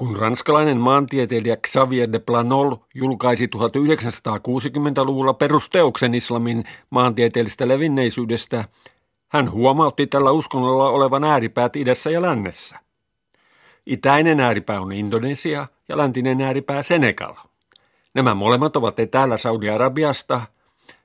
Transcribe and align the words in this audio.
Kun 0.00 0.16
ranskalainen 0.16 0.76
maantieteilijä 0.76 1.56
Xavier 1.56 2.12
de 2.12 2.18
Planol 2.18 2.76
julkaisi 2.94 3.46
1960-luvulla 3.46 5.34
perusteoksen 5.34 6.14
islamin 6.14 6.64
maantieteellistä 6.90 7.68
levinneisyydestä, 7.68 8.64
hän 9.28 9.50
huomautti 9.50 10.06
tällä 10.06 10.30
uskonnolla 10.30 10.88
olevan 10.90 11.24
ääripäät 11.24 11.76
idässä 11.76 12.10
ja 12.10 12.22
lännessä. 12.22 12.78
Itäinen 13.86 14.40
ääripää 14.40 14.80
on 14.80 14.92
Indonesia 14.92 15.66
ja 15.88 15.96
läntinen 15.96 16.40
ääripää 16.40 16.82
Senegal. 16.82 17.34
Nämä 18.14 18.34
molemmat 18.34 18.76
ovat 18.76 19.00
etäällä 19.00 19.36
Saudi-Arabiasta 19.36 20.40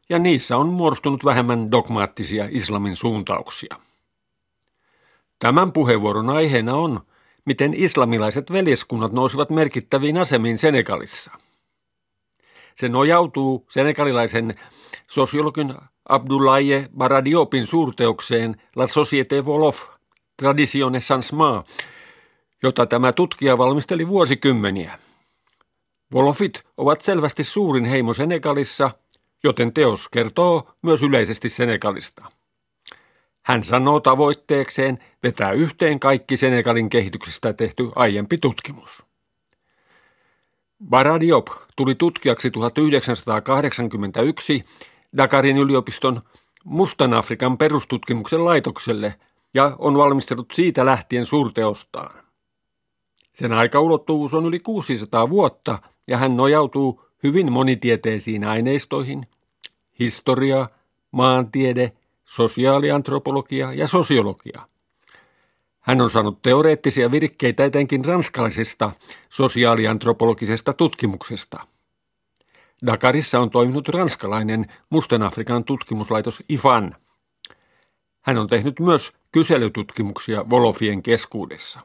ja 0.10 0.20
niissä 0.20 0.58
on 0.58 0.70
muodostunut 0.70 1.26
vähemmän 1.26 1.72
dogmaattisia 1.72 2.48
islamin 2.52 2.96
suuntauksia. 2.96 3.76
Tämän 5.40 5.72
puheenvuoron 5.72 6.30
aiheena 6.30 6.76
on, 6.76 7.02
miten 7.46 7.74
islamilaiset 7.74 8.52
veljeskunnat 8.52 9.12
nousivat 9.12 9.50
merkittäviin 9.50 10.18
asemiin 10.18 10.58
Senegalissa. 10.58 11.32
Se 12.76 12.90
nojautuu 12.90 13.66
senegalilaisen 13.70 14.56
sosiologin 15.08 15.74
Abdoulaye 16.10 16.90
Baradiopin 16.98 17.68
suurteokseen 17.68 18.62
La 18.76 18.86
Société 18.86 19.46
Wolof, 19.46 19.82
Tradition 20.38 20.96
et 20.96 21.04
Changement, 21.04 21.68
jota 22.64 22.86
tämä 22.86 23.14
tutkija 23.14 23.58
valmisteli 23.58 24.08
vuosikymmeniä. 24.08 25.00
Wolofit 26.14 26.64
ovat 26.78 27.02
selvästi 27.02 27.44
suurin 27.44 27.86
heimo 27.86 28.14
Senegalissa, 28.14 28.92
joten 29.44 29.74
teos 29.74 30.10
kertoo 30.10 30.72
myös 30.82 31.04
yleisesti 31.04 31.50
Senegalista. 31.50 32.32
Hän 33.46 33.64
sanoo 33.64 34.00
tavoitteekseen 34.00 35.00
vetää 35.24 35.52
yhteen 35.52 36.00
kaikki 36.00 36.38
Senegalin 36.38 36.90
kehityksestä 36.90 37.54
tehty 37.54 37.92
aiempi 37.96 38.38
tutkimus. 38.38 39.06
Baradiop 40.90 41.48
tuli 41.76 41.96
tutkijaksi 41.96 42.52
1981 42.52 44.64
Dakarin 45.18 45.58
yliopiston 45.58 46.22
Mustan 46.64 47.14
Afrikan 47.14 47.58
perustutkimuksen 47.58 48.46
laitokselle 48.46 49.16
ja 49.54 49.76
on 49.80 49.98
valmistellut 49.98 50.52
siitä 50.54 50.86
lähtien 50.86 51.26
suurteostaan. 51.26 52.24
Sen 53.34 53.54
aikaulottuvuus 53.54 54.34
on 54.34 54.46
yli 54.46 54.60
600 54.60 55.30
vuotta 55.30 55.80
ja 56.08 56.18
hän 56.18 56.38
nojautuu 56.38 57.02
hyvin 57.24 57.52
monitieteisiin 57.52 58.44
aineistoihin, 58.44 59.28
historia, 60.00 60.70
maantiede, 61.12 61.92
sosiaaliantropologia 62.26 63.74
ja 63.74 63.88
sosiologia. 63.88 64.68
Hän 65.80 66.02
on 66.02 66.10
saanut 66.10 66.42
teoreettisia 66.42 67.12
virkkeitä 67.12 67.66
etenkin 67.66 68.06
ranskalaisesta 68.06 68.92
sosiaaliantropologisesta 69.30 70.74
tutkimuksesta. 70.74 71.68
Dakarissa 72.86 73.40
on 73.40 73.50
toiminut 73.50 73.90
ranskalainen 73.90 74.66
Mustan 74.90 75.24
Afrikan 75.24 75.64
tutkimuslaitos 75.64 76.44
IFAN. 76.50 76.96
Hän 78.22 78.38
on 78.38 78.48
tehnyt 78.48 78.80
myös 78.80 79.14
kyselytutkimuksia 79.32 80.44
Wolofien 80.44 81.04
keskuudessa. 81.04 81.80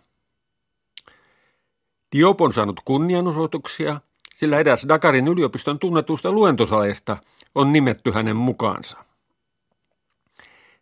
Diop 2.16 2.40
on 2.40 2.52
saanut 2.52 2.80
kunnianosoituksia, 2.84 4.00
sillä 4.34 4.58
eräs 4.58 4.86
Dakarin 4.88 5.28
yliopiston 5.28 5.78
tunnetusta 5.78 6.32
luentosaleista 6.32 7.16
on 7.54 7.72
nimetty 7.72 8.10
hänen 8.10 8.36
mukaansa. 8.36 9.09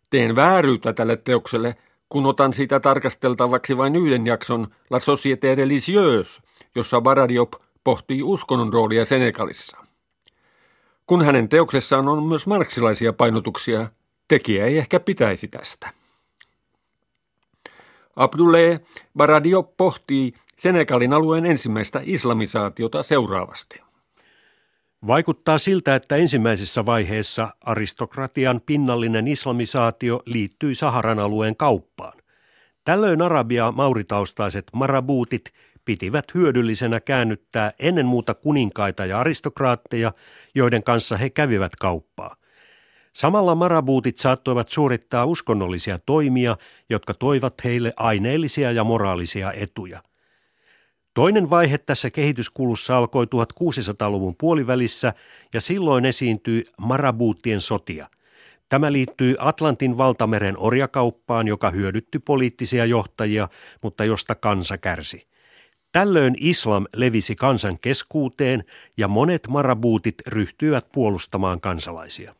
Teen 0.09 0.35
vääryyttä 0.35 0.93
tälle 0.93 1.17
teokselle, 1.17 1.75
kun 2.09 2.25
otan 2.25 2.53
siitä 2.53 2.79
tarkasteltavaksi 2.79 3.77
vain 3.77 3.95
yhden 3.95 4.25
jakson 4.25 4.67
La 4.89 4.99
Société 4.99 5.55
Religieuse, 5.57 6.41
jossa 6.75 7.01
Baradiop 7.01 7.53
pohtii 7.83 8.23
uskonnon 8.23 8.73
roolia 8.73 9.05
Senegalissa. 9.05 9.77
Kun 11.07 11.25
hänen 11.25 11.49
teoksessaan 11.49 12.07
on 12.07 12.23
myös 12.23 12.47
marksilaisia 12.47 13.13
painotuksia, 13.13 13.87
tekijä 14.27 14.65
ei 14.65 14.77
ehkä 14.77 14.99
pitäisi 14.99 15.47
tästä. 15.47 15.89
Abdullah 18.15 18.79
Baradiop 19.17 19.77
pohtii 19.77 20.33
Senegalin 20.57 21.13
alueen 21.13 21.45
ensimmäistä 21.45 22.01
islamisaatiota 22.03 23.03
seuraavasti. 23.03 23.88
Vaikuttaa 25.07 25.57
siltä, 25.57 25.95
että 25.95 26.15
ensimmäisessä 26.15 26.85
vaiheessa 26.85 27.49
aristokratian 27.65 28.61
pinnallinen 28.65 29.27
islamisaatio 29.27 30.21
liittyi 30.25 30.75
Saharan 30.75 31.19
alueen 31.19 31.55
kauppaan. 31.55 32.17
Tällöin 32.83 33.21
arabia 33.21 33.71
mauritaustaiset 33.71 34.67
marabuutit 34.73 35.53
pitivät 35.85 36.33
hyödyllisenä 36.33 36.99
käännyttää 36.99 37.71
ennen 37.79 38.05
muuta 38.05 38.33
kuninkaita 38.33 39.05
ja 39.05 39.19
aristokraatteja, 39.19 40.13
joiden 40.55 40.83
kanssa 40.83 41.17
he 41.17 41.29
kävivät 41.29 41.75
kauppaa. 41.75 42.35
Samalla 43.13 43.55
marabuutit 43.55 44.17
saattoivat 44.17 44.69
suorittaa 44.69 45.25
uskonnollisia 45.25 45.99
toimia, 46.05 46.57
jotka 46.89 47.13
toivat 47.13 47.63
heille 47.63 47.93
aineellisia 47.95 48.71
ja 48.71 48.83
moraalisia 48.83 49.53
etuja. 49.53 50.01
Toinen 51.13 51.49
vaihe 51.49 51.77
tässä 51.77 52.09
kehityskulussa 52.09 52.97
alkoi 52.97 53.25
1600-luvun 53.25 54.35
puolivälissä 54.35 55.13
ja 55.53 55.61
silloin 55.61 56.05
esiintyi 56.05 56.65
marabuuttien 56.77 57.61
sotia. 57.61 58.07
Tämä 58.69 58.91
liittyy 58.91 59.35
Atlantin 59.39 59.97
valtameren 59.97 60.55
orjakauppaan, 60.57 61.47
joka 61.47 61.69
hyödytti 61.69 62.19
poliittisia 62.19 62.85
johtajia, 62.85 63.47
mutta 63.81 64.05
josta 64.05 64.35
kansa 64.35 64.77
kärsi. 64.77 65.27
Tällöin 65.91 66.35
islam 66.39 66.85
levisi 66.95 67.35
kansan 67.35 67.79
keskuuteen 67.79 68.63
ja 68.97 69.07
monet 69.07 69.47
marabuutit 69.47 70.15
ryhtyivät 70.27 70.87
puolustamaan 70.91 71.61
kansalaisia. 71.61 72.35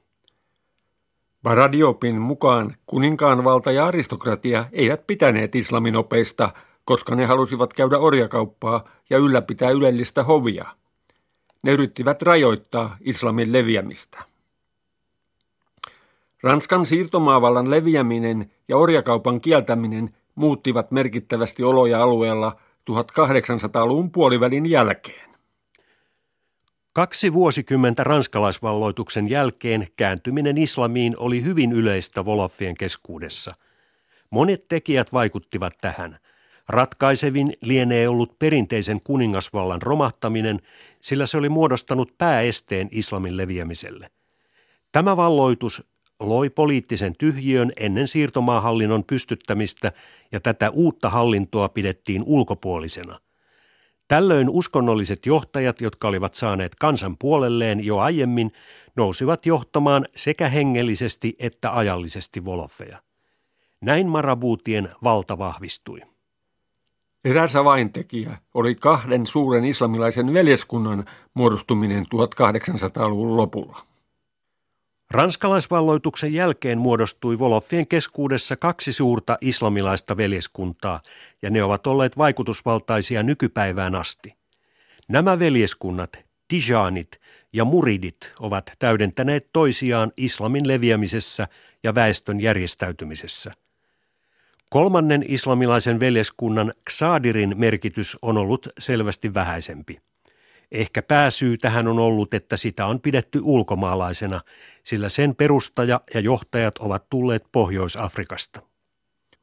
Baradiopin 1.44 2.22
mukaan 2.22 2.76
kuninkaan 2.86 3.44
valta 3.44 3.72
ja 3.72 3.86
aristokratia 3.86 4.66
eivät 4.72 5.08
pitäneet 5.08 5.56
islamin 5.56 5.96
opeista– 5.96 6.50
koska 6.90 7.16
ne 7.16 7.26
halusivat 7.26 7.74
käydä 7.74 7.98
orjakauppaa 7.98 8.90
ja 9.10 9.18
ylläpitää 9.18 9.70
ylellistä 9.70 10.24
hovia. 10.24 10.66
Ne 11.64 11.72
yrittivät 11.72 12.22
rajoittaa 12.22 12.98
islamin 13.02 13.54
leviämistä. 13.54 14.24
Ranskan 16.44 16.86
siirtomaavallan 16.86 17.72
leviäminen 17.72 18.52
ja 18.68 18.78
orjakaupan 18.78 19.42
kieltäminen 19.42 20.10
muuttivat 20.36 20.92
merkittävästi 20.92 21.64
oloja 21.64 22.04
alueella 22.04 22.56
1800-luvun 22.92 24.12
puolivälin 24.12 24.66
jälkeen. 24.66 25.30
Kaksi 26.94 27.34
vuosikymmentä 27.34 28.04
ranskalaisvalloituksen 28.04 29.30
jälkeen 29.30 29.88
kääntyminen 29.96 30.58
islamiin 30.58 31.16
oli 31.18 31.44
hyvin 31.44 31.72
yleistä 31.72 32.24
Wolofien 32.24 32.76
keskuudessa. 32.76 33.56
Monet 34.30 34.68
tekijät 34.68 35.14
vaikuttivat 35.14 35.74
tähän– 35.82 36.18
Ratkaisevin 36.70 37.54
lienee 37.62 38.08
ollut 38.10 38.40
perinteisen 38.40 39.02
kuningasvallan 39.04 39.82
romahtaminen, 39.82 40.62
sillä 41.02 41.26
se 41.26 41.38
oli 41.38 41.50
muodostanut 41.50 42.18
pääesteen 42.18 42.88
islamin 42.92 43.38
leviämiselle. 43.38 44.12
Tämä 44.92 45.18
valloitus 45.18 45.90
loi 46.20 46.50
poliittisen 46.50 47.16
tyhjiön 47.18 47.72
ennen 47.78 48.08
siirtomaahallinnon 48.08 49.04
pystyttämistä 49.04 49.92
ja 50.32 50.40
tätä 50.40 50.70
uutta 50.70 51.10
hallintoa 51.10 51.70
pidettiin 51.70 52.24
ulkopuolisena. 52.26 53.20
Tällöin 54.08 54.50
uskonnolliset 54.50 55.26
johtajat, 55.26 55.82
jotka 55.82 56.08
olivat 56.08 56.34
saaneet 56.34 56.76
kansan 56.76 57.18
puolelleen 57.18 57.86
jo 57.86 57.98
aiemmin, 57.98 58.52
nousivat 58.96 59.46
johtamaan 59.46 60.06
sekä 60.16 60.50
hengellisesti 60.50 61.36
että 61.40 61.72
ajallisesti 61.72 62.46
volofeja. 62.46 62.98
Näin 63.82 64.08
marabuutien 64.08 64.90
valta 65.04 65.38
vahvistui. 65.38 66.02
Eräs 67.26 67.56
avaintekijä 67.56 68.38
oli 68.54 68.76
kahden 68.76 69.28
suuren 69.28 69.66
islamilaisen 69.66 70.34
veljeskunnan 70.34 71.06
muodostuminen 71.34 72.04
1800-luvun 72.16 73.38
lopulla. 73.38 73.82
Ranskalaisvalloituksen 75.12 76.34
jälkeen 76.34 76.78
muodostui 76.78 77.38
Woloffien 77.38 77.88
keskuudessa 77.88 78.56
kaksi 78.56 78.94
suurta 78.94 79.38
islamilaista 79.42 80.18
veljeskuntaa, 80.18 81.02
ja 81.42 81.50
ne 81.50 81.64
ovat 81.64 81.88
olleet 81.88 82.18
vaikutusvaltaisia 82.18 83.24
nykypäivään 83.24 83.96
asti. 83.96 84.36
Nämä 85.08 85.40
veljeskunnat, 85.40 86.18
Tijanit 86.48 87.20
ja 87.54 87.66
Muridit, 87.66 88.34
ovat 88.40 88.72
täydentäneet 88.80 89.50
toisiaan 89.54 90.12
islamin 90.18 90.68
leviämisessä 90.68 91.48
ja 91.84 91.96
väestön 91.96 92.42
järjestäytymisessä– 92.42 93.52
Kolmannen 94.70 95.26
islamilaisen 95.28 96.00
veljeskunnan 96.00 96.74
Xadirin 96.90 97.54
merkitys 97.58 98.18
on 98.22 98.38
ollut 98.38 98.68
selvästi 98.80 99.34
vähäisempi. 99.34 100.00
Ehkä 100.72 101.02
pääsyy 101.02 101.58
tähän 101.58 101.88
on 101.88 102.00
ollut, 102.00 102.34
että 102.34 102.58
sitä 102.58 102.86
on 102.86 103.00
pidetty 103.00 103.40
ulkomaalaisena, 103.44 104.42
sillä 104.84 105.10
sen 105.10 105.36
perustaja 105.36 106.02
ja 106.14 106.20
johtajat 106.20 106.78
ovat 106.78 107.10
tulleet 107.10 107.46
Pohjois-Afrikasta. 107.52 108.62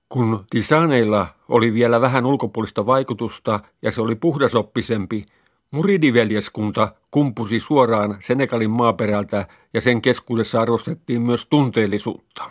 Kun 0.08 0.44
Tisaneilla 0.50 1.26
oli 1.49 1.75
vielä 1.75 2.00
vähän 2.00 2.26
ulkopuolista 2.26 2.87
vaikutusta 2.87 3.61
ja 3.82 3.90
se 3.90 4.00
oli 4.00 4.14
puhdasoppisempi, 4.14 5.26
Muridiveljeskunta 5.70 6.94
kumpusi 7.11 7.61
suoraan 7.61 8.17
Senegalin 8.20 8.70
maaperältä 8.70 9.46
ja 9.75 9.81
sen 9.81 10.02
keskuudessa 10.02 10.61
arvostettiin 10.61 11.23
myös 11.23 11.46
tunteellisuutta. 11.46 12.50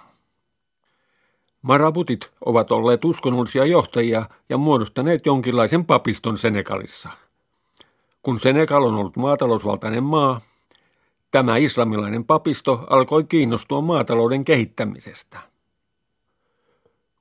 Marabutit 1.66 2.32
ovat 2.46 2.72
olleet 2.72 3.06
uskonnollisia 3.06 3.66
johtajia 3.66 4.26
ja 4.50 4.58
muodostaneet 4.58 5.26
jonkinlaisen 5.26 5.86
papiston 5.86 6.38
Senegalissa. 6.38 7.10
Kun 8.22 8.40
Senegal 8.40 8.84
on 8.84 8.96
ollut 8.96 9.16
maatalousvaltainen 9.16 10.04
maa, 10.04 10.42
tämä 11.32 11.58
islamilainen 11.58 12.26
papisto 12.26 12.84
alkoi 12.90 13.24
kiinnostua 13.24 13.82
maatalouden 13.82 14.46
kehittämisestä. 14.46 15.40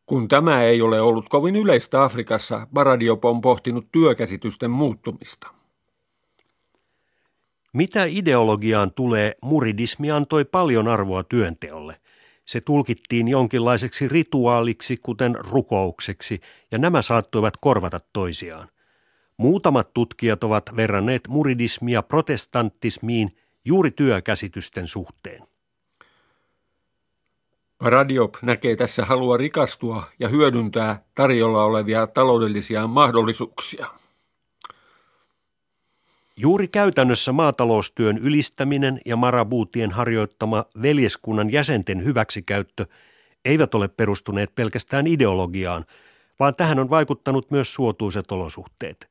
Kun 0.07 0.29
tämä 0.29 0.63
ei 0.63 0.83
ole 0.83 1.01
ollut 1.01 1.29
kovin 1.29 1.57
yleistä 1.57 2.03
Afrikassa, 2.03 2.67
Baradiop 2.73 3.25
on 3.25 3.41
pohtinut 3.41 3.87
työkäsitysten 3.93 4.71
muuttumista. 4.71 5.49
Mitä 7.73 8.05
ideologiaan 8.05 8.93
tulee, 8.93 9.35
muridismi 9.43 10.11
antoi 10.11 10.45
paljon 10.45 10.89
arvoa 10.89 11.23
työnteolle. 11.23 12.04
Se 12.45 12.61
tulkittiin 12.61 13.29
jonkinlaiseksi 13.29 14.09
rituaaliksi, 14.09 14.97
kuten 14.97 15.35
rukoukseksi, 15.35 16.41
ja 16.71 16.79
nämä 16.79 17.03
saattoivat 17.03 17.57
korvata 17.57 18.01
toisiaan. 18.13 18.69
Muutamat 19.37 19.95
tutkijat 19.95 20.45
ovat 20.45 20.77
verranneet 20.77 21.29
muridismia 21.29 22.03
protestanttismiin 22.03 23.37
juuri 23.65 23.91
työkäsitysten 23.91 24.89
suhteen. 24.89 25.43
Paradiop 27.79 28.35
näkee 28.43 28.77
tässä 28.77 29.05
halua 29.05 29.37
rikastua 29.37 30.05
ja 30.19 30.29
hyödyntää 30.29 31.01
tarjolla 31.15 31.65
olevia 31.65 32.07
taloudellisia 32.07 32.87
mahdollisuuksia. 32.87 33.87
Juuri 36.37 36.69
käytännössä 36.69 37.33
maataloustyön 37.33 38.19
ylistäminen 38.19 39.01
ja 39.07 39.17
marabuutien 39.17 39.91
harjoittama 39.91 40.65
veljeskunnan 40.83 41.53
jäsenten 41.53 42.05
hyväksikäyttö 42.05 42.87
eivät 43.45 43.75
ole 43.75 43.89
perustuneet 43.89 44.55
pelkästään 44.55 45.07
ideologiaan, 45.07 45.85
vaan 46.41 46.55
tähän 46.57 46.79
on 46.79 46.91
vaikuttanut 46.91 47.51
myös 47.51 47.75
suotuiset 47.75 48.33
olosuhteet. 48.33 49.09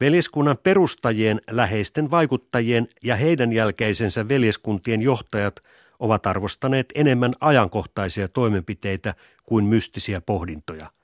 Veljeskunnan 0.00 0.58
perustajien, 0.62 1.40
läheisten 1.50 2.10
vaikuttajien 2.10 2.86
ja 3.02 3.16
heidän 3.16 3.52
jälkeisensä 3.52 4.28
veljeskuntien 4.28 5.02
johtajat 5.02 5.62
ovat 5.98 6.26
arvostaneet 6.26 6.86
enemmän 6.94 7.32
ajankohtaisia 7.40 8.28
toimenpiteitä 8.28 9.14
kuin 9.44 9.64
mystisiä 9.64 10.20
pohdintoja– 10.20 10.90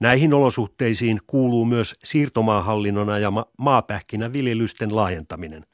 Näihin 0.00 0.34
olosuhteisiin 0.34 1.20
kuuluu 1.26 1.64
myös 1.64 1.94
siirtomaahallinnon 2.04 3.10
ajama 3.10 3.44
maapähkinäviljelysten 3.58 4.96
laajentaminen. 4.96 5.66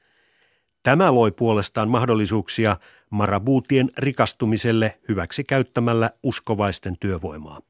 Tämä 0.83 1.15
loi 1.15 1.33
puolestaan 1.33 1.89
mahdollisuuksia 1.89 2.77
marabuutien 3.11 3.91
rikastumiselle 3.99 5.01
hyväksi 5.09 5.45
käyttämällä 5.45 6.11
uskovaisten 6.23 6.97
työvoimaa. 7.01 7.61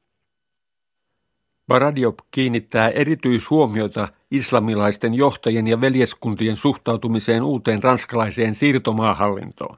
Baradiop 1.67 2.19
kiinnittää 2.31 2.89
erityishuomiota 2.89 4.07
islamilaisten 4.31 5.13
johtajien 5.13 5.67
ja 5.67 5.81
veljeskuntien 5.81 6.55
suhtautumiseen 6.55 7.43
uuteen 7.43 7.83
ranskalaiseen 7.83 8.55
siirtomaahallintoon. 8.55 9.77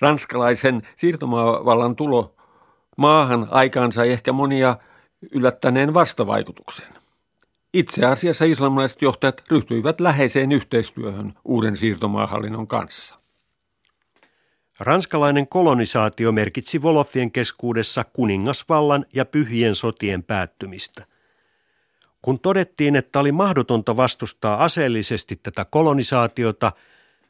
Ranskalaisen 0.00 0.82
siirtomaavallan 0.96 1.96
tulo 1.96 2.34
maahan 2.96 3.46
aikaan 3.50 3.92
sai 3.92 4.10
ehkä 4.12 4.32
monia 4.32 4.76
yllättäneen 5.30 5.94
vastavaikutuksen. 5.94 6.86
Itse 7.74 8.06
asiassa 8.06 8.44
islamilaiset 8.44 9.02
johtajat 9.02 9.42
ryhtyivät 9.50 10.00
läheiseen 10.00 10.52
yhteistyöhön 10.52 11.34
uuden 11.44 11.76
siirtomaahallinnon 11.76 12.66
kanssa. 12.66 13.16
Ranskalainen 14.80 15.48
kolonisaatio 15.48 16.32
merkitsi 16.32 16.78
Wolofien 16.78 17.32
keskuudessa 17.32 18.04
kuningasvallan 18.04 19.06
ja 19.12 19.24
pyhien 19.24 19.74
sotien 19.74 20.22
päättymistä. 20.22 21.06
Kun 22.22 22.40
todettiin, 22.40 22.96
että 22.96 23.20
oli 23.20 23.32
mahdotonta 23.32 23.96
vastustaa 23.96 24.64
aseellisesti 24.64 25.36
tätä 25.36 25.64
kolonisaatiota, 25.64 26.72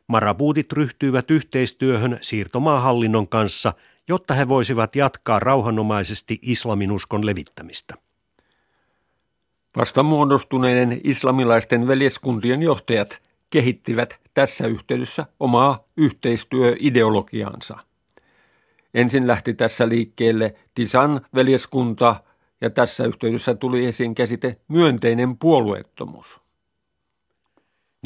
marabuutit 0.06 0.72
ryhtyivät 0.72 1.30
yhteistyöhön 1.30 2.18
siirtomaahallinnon 2.20 3.28
kanssa 3.28 3.72
jotta 4.08 4.34
he 4.34 4.48
voisivat 4.48 4.96
jatkaa 4.96 5.40
rauhanomaisesti 5.40 6.38
islaminuskon 6.42 7.26
levittämistä. 7.26 7.94
Vasta 9.76 10.02
muodostuneiden 10.02 11.00
islamilaisten 11.04 11.88
veljeskuntien 11.88 12.62
johtajat 12.62 13.22
kehittivät 13.50 14.20
tässä 14.34 14.66
yhteydessä 14.66 15.26
omaa 15.40 15.84
yhteistyöideologiaansa. 15.96 17.78
Ensin 18.94 19.26
lähti 19.26 19.54
tässä 19.54 19.88
liikkeelle 19.88 20.54
Tisan 20.74 21.20
veljeskunta 21.34 22.16
ja 22.60 22.70
tässä 22.70 23.04
yhteydessä 23.04 23.54
tuli 23.54 23.86
esiin 23.86 24.14
käsite 24.14 24.56
myönteinen 24.68 25.38
puolueettomuus. 25.38 26.40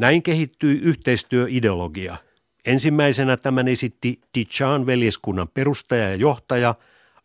Näin 0.01 0.23
kehittyi 0.23 0.79
yhteistyöideologia– 0.79 2.17
Ensimmäisenä 2.65 3.37
tämän 3.37 3.69
esitti 3.69 4.21
Tichan 4.33 4.87
veljeskunnan 4.87 5.49
perustaja 5.49 6.09
ja 6.09 6.15
johtaja 6.15 6.75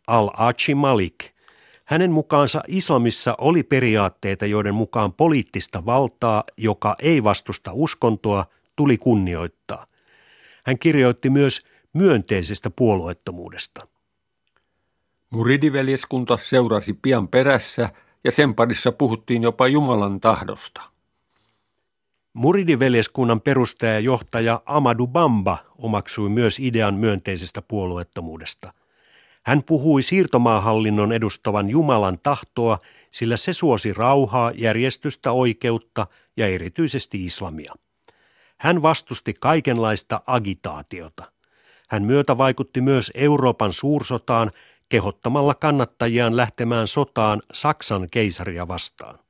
Al-Achi 0.06 0.74
Malik. 0.74 1.24
Hänen 1.84 2.12
mukaansa 2.12 2.62
islamissa 2.68 3.34
oli 3.38 3.62
periaatteita, 3.62 4.46
joiden 4.46 4.74
mukaan 4.74 5.12
poliittista 5.12 5.86
valtaa, 5.86 6.44
joka 6.56 6.96
ei 6.98 7.24
vastusta 7.24 7.70
uskontoa, 7.74 8.44
tuli 8.76 8.98
kunnioittaa. 8.98 9.86
Hän 10.64 10.78
kirjoitti 10.78 11.30
myös 11.30 11.64
myönteisestä 11.92 12.70
puolueettomuudesta. 12.70 13.86
Muridiveljeskunta 15.30 16.38
seurasi 16.42 16.92
pian 16.92 17.28
perässä 17.28 17.90
ja 18.24 18.32
sen 18.32 18.54
parissa 18.54 18.92
puhuttiin 18.92 19.42
jopa 19.42 19.68
Jumalan 19.68 20.20
tahdosta. 20.20 20.95
Muridiveljeskunnan 22.36 23.40
johtaja 24.02 24.62
Amadu 24.66 25.06
Bamba 25.06 25.58
omaksui 25.78 26.28
myös 26.28 26.58
idean 26.58 26.94
myönteisestä 26.94 27.62
puolueettomuudesta. 27.62 28.72
Hän 29.42 29.62
puhui 29.62 30.02
siirtomaahallinnon 30.02 31.12
edustavan 31.12 31.70
Jumalan 31.70 32.18
tahtoa, 32.22 32.78
sillä 33.10 33.36
se 33.36 33.52
suosi 33.52 33.92
rauhaa, 33.92 34.52
järjestystä, 34.54 35.32
oikeutta 35.32 36.06
ja 36.36 36.46
erityisesti 36.46 37.24
islamia. 37.24 37.74
Hän 38.58 38.82
vastusti 38.82 39.34
kaikenlaista 39.40 40.20
agitaatiota. 40.26 41.32
Hän 41.88 42.02
myötä 42.02 42.38
vaikutti 42.38 42.80
myös 42.80 43.10
Euroopan 43.14 43.72
suursotaan 43.72 44.50
kehottamalla 44.88 45.54
kannattajiaan 45.54 46.36
lähtemään 46.36 46.86
sotaan 46.86 47.42
Saksan 47.52 48.08
keisaria 48.10 48.68
vastaan. 48.68 49.25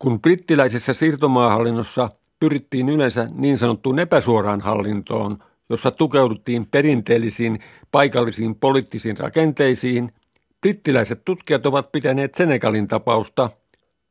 Kun 0.00 0.20
brittiläisessä 0.20 0.94
siirtomaahallinnossa 0.94 2.10
pyrittiin 2.40 2.88
yleensä 2.88 3.28
niin 3.34 3.58
sanottuun 3.58 3.98
epäsuoraan 3.98 4.60
hallintoon, 4.60 5.38
jossa 5.68 5.90
tukeuduttiin 5.90 6.66
perinteellisiin 6.66 7.58
paikallisiin 7.92 8.54
poliittisiin 8.54 9.18
rakenteisiin, 9.18 10.12
brittiläiset 10.60 11.24
tutkijat 11.24 11.66
ovat 11.66 11.92
pitäneet 11.92 12.34
Senegalin 12.34 12.86
tapausta 12.86 13.50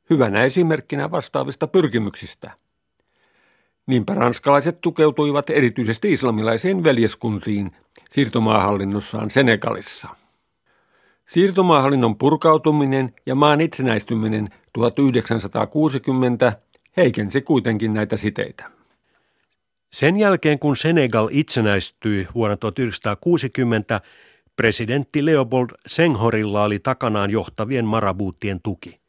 hyvänä 0.10 0.43
esimerkkinä 0.43 1.12
vastaavista 1.12 1.67
pyrkimyksistä. 1.67 2.51
Niinpä 3.88 4.13
ranskalaiset 4.13 4.81
tukeutuivat 4.81 5.50
erityisesti 5.50 6.13
islamilaisiin 6.13 6.84
veljeskuntiin 6.84 7.72
siirtomaahallinnossaan 8.10 9.29
Senegalissa. 9.29 10.19
Siirtomaahallinnon 11.29 12.17
purkautuminen 12.17 13.13
ja 13.25 13.36
maan 13.36 13.62
itsenäistyminen 13.62 14.50
1960 14.74 16.53
heikensi 16.98 17.41
kuitenkin 17.41 17.93
näitä 17.93 18.17
siteitä. 18.17 18.71
Sen 19.93 20.17
jälkeen 20.17 20.59
kun 20.59 20.75
Senegal 20.75 21.27
itsenäistyi 21.31 22.27
vuonna 22.36 22.57
1960, 22.57 24.01
presidentti 24.55 25.25
Leopold 25.25 25.69
Senghorilla 25.88 26.63
oli 26.63 26.79
takanaan 26.79 27.31
johtavien 27.31 27.86
marabuuttien 27.86 28.62
tuki. 28.62 29.00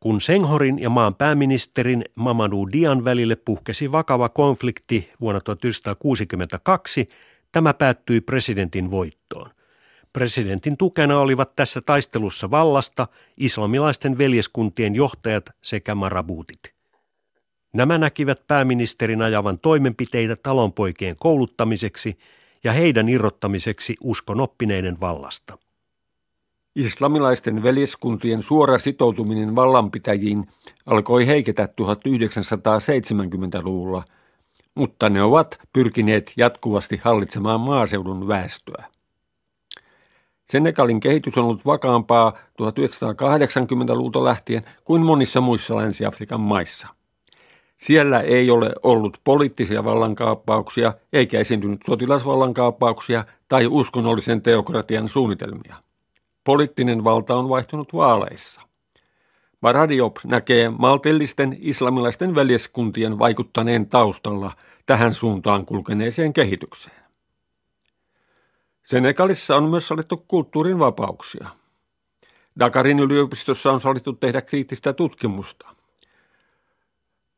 Kun 0.00 0.20
Senghorin 0.20 0.78
ja 0.78 0.90
maan 0.90 1.14
pääministerin 1.14 2.04
Mamadou 2.14 2.68
Dian 2.72 3.04
välille 3.04 3.36
puhkesi 3.36 3.92
vakava 3.92 4.28
konflikti 4.28 5.10
vuonna 5.20 5.40
1962, 5.40 7.08
tämä 7.52 7.74
päättyi 7.74 8.20
presidentin 8.20 8.90
voittoon– 8.90 9.50
Presidentin 10.12 10.76
tukena 10.76 11.18
olivat 11.18 11.56
tässä 11.56 11.80
taistelussa 11.80 12.50
vallasta 12.50 13.08
islamilaisten 13.36 14.18
veljeskuntien 14.18 14.94
johtajat 14.94 15.50
sekä 15.62 15.94
marabuutit. 15.94 16.60
Nämä 17.72 17.98
näkivät 17.98 18.46
pääministerin 18.46 19.22
ajavan 19.22 19.58
toimenpiteitä 19.58 20.36
talonpoikien 20.42 21.16
kouluttamiseksi 21.16 22.18
ja 22.64 22.72
heidän 22.72 23.08
irrottamiseksi 23.08 23.96
uskon 24.04 24.40
oppineiden 24.40 25.00
vallasta. 25.00 25.58
Islamilaisten 26.76 27.62
veljeskuntien 27.62 28.42
suora 28.42 28.78
sitoutuminen 28.78 29.56
vallanpitäjiin 29.56 30.46
alkoi 30.86 31.26
heiketä 31.26 31.68
1970-luvulla, 31.80 34.04
mutta 34.74 35.10
ne 35.10 35.22
ovat 35.22 35.58
pyrkineet 35.72 36.32
jatkuvasti 36.36 37.00
hallitsemaan 37.04 37.60
maaseudun 37.60 38.28
väestöä. 38.28 38.91
Senegalin 40.52 41.00
kehitys 41.00 41.38
on 41.38 41.44
ollut 41.44 41.66
vakaampaa 41.66 42.32
1980-luvulta 42.62 44.24
lähtien 44.24 44.62
kuin 44.84 45.02
monissa 45.02 45.40
muissa 45.40 45.76
Länsi-Afrikan 45.76 46.40
maissa. 46.40 46.88
Siellä 47.76 48.20
ei 48.20 48.50
ole 48.50 48.72
ollut 48.82 49.20
poliittisia 49.24 49.84
vallankaappauksia 49.84 50.94
eikä 51.12 51.40
esiintynyt 51.40 51.80
sotilasvallankaappauksia 51.86 53.24
tai 53.48 53.66
uskonnollisen 53.66 54.42
teokratian 54.42 55.08
suunnitelmia. 55.08 55.76
Poliittinen 56.44 57.04
valta 57.04 57.36
on 57.36 57.48
vaihtunut 57.48 57.92
vaaleissa. 57.92 58.60
Baradiop 59.60 60.16
näkee 60.24 60.70
maltillisten 60.78 61.56
islamilaisten 61.60 62.34
veljeskuntien 62.34 63.18
vaikuttaneen 63.18 63.88
taustalla 63.88 64.52
tähän 64.86 65.14
suuntaan 65.14 65.66
kulkeneeseen 65.66 66.32
kehitykseen. 66.32 67.01
Senegalissa 68.82 69.56
on 69.56 69.64
myös 69.64 69.88
sallittu 69.88 70.24
kulttuurin 70.28 70.78
vapauksia. 70.78 71.48
Dakarin 72.58 72.98
yliopistossa 72.98 73.72
on 73.72 73.80
sallittu 73.80 74.12
tehdä 74.12 74.40
kriittistä 74.40 74.92
tutkimusta. 74.92 75.68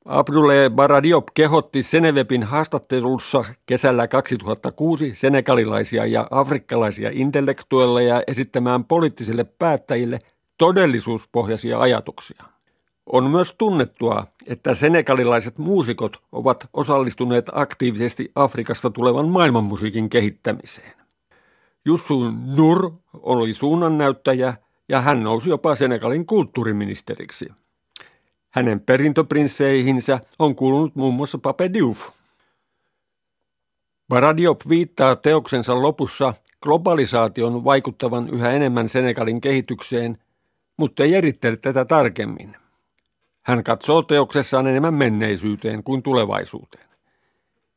Abdullah 0.04 0.70
Baradiop 0.70 1.26
kehotti 1.34 1.82
Senevepin 1.82 2.42
haastattelussa 2.42 3.44
kesällä 3.66 4.08
2006 4.08 5.14
senegalilaisia 5.14 6.06
ja 6.06 6.26
afrikkalaisia 6.30 7.10
intellektuelleja 7.12 8.22
esittämään 8.26 8.84
poliittisille 8.84 9.44
päättäjille 9.44 10.18
todellisuuspohjaisia 10.58 11.80
ajatuksia. 11.80 12.44
On 13.06 13.30
myös 13.30 13.54
tunnettua, 13.58 14.26
että 14.46 14.74
senegalilaiset 14.74 15.58
muusikot 15.58 16.16
ovat 16.32 16.68
osallistuneet 16.72 17.46
aktiivisesti 17.52 18.32
Afrikasta 18.34 18.90
tulevan 18.90 19.28
maailmanmusiikin 19.28 20.10
kehittämiseen. 20.10 21.03
Jussu 21.84 22.30
Nur 22.30 22.92
oli 23.14 23.54
suunnannäyttäjä 23.54 24.54
ja 24.88 25.00
hän 25.00 25.22
nousi 25.22 25.50
jopa 25.50 25.74
Senegalin 25.74 26.26
kulttuuriministeriksi. 26.26 27.48
Hänen 28.50 28.80
perintöprinsseihinsä 28.80 30.20
on 30.38 30.56
kuulunut 30.56 30.94
muun 30.96 31.14
muassa 31.14 31.38
Pape 31.38 31.70
Diouf. 31.72 32.08
Baradiop 34.08 34.60
viittaa 34.68 35.16
teoksensa 35.16 35.82
lopussa 35.82 36.34
globalisaation 36.62 37.64
vaikuttavan 37.64 38.28
yhä 38.28 38.50
enemmän 38.52 38.88
Senegalin 38.88 39.40
kehitykseen, 39.40 40.18
mutta 40.76 41.02
ei 41.02 41.14
erittele 41.14 41.56
tätä 41.56 41.84
tarkemmin. 41.84 42.56
Hän 43.42 43.64
katsoo 43.64 44.02
teoksessaan 44.02 44.66
enemmän 44.66 44.94
menneisyyteen 44.94 45.82
kuin 45.82 46.02
tulevaisuuteen. 46.02 46.93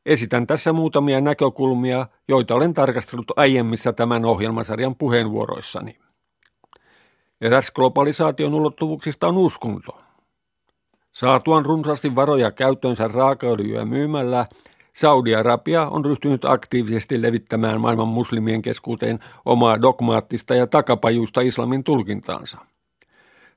Esitän 0.08 0.46
tässä 0.46 0.72
muutamia 0.72 1.20
näkökulmia, 1.20 2.06
joita 2.28 2.54
olen 2.54 2.74
tarkastellut 2.74 3.32
aiemmissa 3.36 3.92
tämän 3.92 4.24
ohjelmasarjan 4.24 4.96
puheenvuoroissani. 4.96 5.98
Eräs 7.40 7.70
globalisaation 7.70 8.54
ulottuvuuksista 8.54 9.28
on 9.28 9.36
uskonto. 9.36 10.00
Saatuan 11.12 11.64
runsaasti 11.66 12.14
varoja 12.14 12.50
käyttöönsä 12.50 13.08
raakaöljyä 13.08 13.84
myymällä, 13.84 14.46
Saudi-Arabia 14.92 15.88
on 15.88 16.04
ryhtynyt 16.04 16.44
aktiivisesti 16.44 17.22
levittämään 17.22 17.80
maailman 17.80 18.08
muslimien 18.08 18.62
keskuuteen 18.62 19.18
omaa 19.44 19.80
dogmaattista 19.80 20.54
ja 20.54 20.66
takapajuista 20.66 21.40
islamin 21.40 21.84
tulkintaansa. 21.84 22.58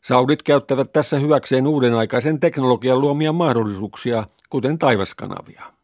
Saudit 0.02 0.44
käyttävät 0.44 0.94
tässä 0.94 1.20
hyväkseen 1.20 1.68
uudenaikaisen 1.68 2.40
teknologian 2.40 3.02
luomia 3.02 3.34
mahdollisuuksia, 3.34 4.28
kuten 4.50 4.78
taivaskanavia. 4.78 5.81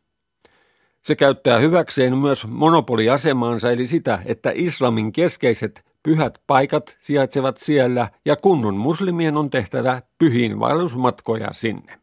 Se 1.07 1.15
käyttää 1.15 1.59
hyväkseen 1.59 2.17
myös 2.17 2.47
monopoliasemaansa 2.47 3.71
eli 3.71 3.87
sitä, 3.87 4.19
että 4.25 4.51
islamin 4.55 5.11
keskeiset 5.11 5.85
pyhät 6.03 6.41
paikat 6.47 6.97
sijaitsevat 6.99 7.57
siellä 7.57 8.07
ja 8.25 8.35
kunnon 8.35 8.77
muslimien 8.77 9.37
on 9.37 9.49
tehtävä 9.49 10.01
pyhiin 10.17 10.59
vaellusmatkoja 10.59 11.47
sinne. 11.51 11.99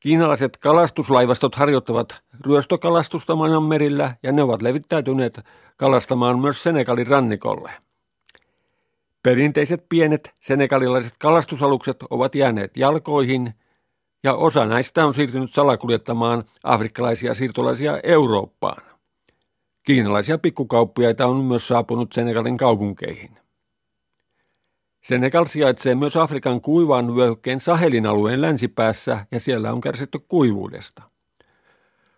Kiinalaiset 0.00 0.56
kalastuslaivastot 0.56 1.54
harjoittavat 1.54 2.22
ryöstökalastusta 2.46 3.60
merillä 3.68 4.14
ja 4.22 4.32
ne 4.32 4.42
ovat 4.42 4.62
levittäytyneet 4.62 5.40
kalastamaan 5.76 6.38
myös 6.38 6.62
Senegalin 6.62 7.06
rannikolle. 7.06 7.70
Perinteiset 9.22 9.86
pienet 9.88 10.34
senegalilaiset 10.40 11.14
kalastusalukset 11.18 11.96
ovat 12.10 12.34
jääneet 12.34 12.76
jalkoihin 12.76 13.54
ja 14.24 14.34
osa 14.34 14.66
näistä 14.66 15.06
on 15.06 15.14
siirtynyt 15.14 15.52
salakuljettamaan 15.52 16.44
afrikkalaisia 16.64 17.34
siirtolaisia 17.34 18.00
Eurooppaan. 18.02 18.82
Kiinalaisia 19.82 20.38
pikkukauppiaita 20.38 21.26
on 21.26 21.36
myös 21.36 21.68
saapunut 21.68 22.12
Senegalin 22.12 22.56
kaupunkeihin. 22.56 23.30
Senegal 25.00 25.44
sijaitsee 25.44 25.94
myös 25.94 26.16
Afrikan 26.16 26.60
kuivaan 26.60 27.16
vyöhykkeen 27.16 27.60
Sahelin 27.60 28.06
alueen 28.06 28.40
länsipäässä 28.40 29.26
ja 29.30 29.40
siellä 29.40 29.72
on 29.72 29.80
kärsitty 29.80 30.18
kuivuudesta. 30.28 31.02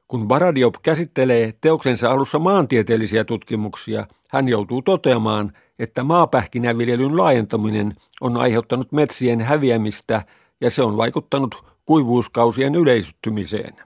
Kun 0.09 0.29
Baradiop 0.29 0.75
käsittelee 0.83 1.55
teoksensa 1.61 2.11
alussa 2.11 2.39
maantieteellisiä 2.39 3.25
tutkimuksia, 3.25 4.07
hän 4.29 4.49
joutuu 4.49 4.83
toteamaan, 4.83 5.53
että 5.79 6.03
maapähkinäviljelyn 6.03 7.17
laajentaminen 7.17 7.93
on 8.21 8.37
aiheuttanut 8.37 8.93
metsien 8.93 9.41
häviämistä 9.41 10.23
ja 10.61 10.71
se 10.71 10.83
on 10.83 10.97
vaikuttanut 10.97 11.72
kuivuuskausien 11.85 12.75
yleistymiseen. 12.75 13.77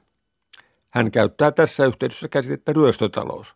Hän 0.90 1.10
käyttää 1.10 1.52
tässä 1.52 1.86
yhteydessä 1.86 2.28
käsitettä 2.28 2.72
ryöstötalous. 2.72 3.54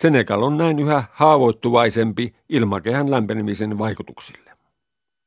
Senegal 0.00 0.42
on 0.42 0.56
näin 0.56 0.78
yhä 0.78 1.04
haavoittuvaisempi 1.12 2.34
ilmakehän 2.48 3.10
lämpenemisen 3.10 3.78
vaikutuksille. 3.78 4.57